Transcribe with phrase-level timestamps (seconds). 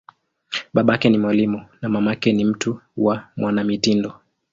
[0.73, 4.13] Babake ni mwalimu, na mamake ni mtu wa mwanamitindo.